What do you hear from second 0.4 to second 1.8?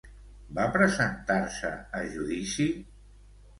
Va presentar-se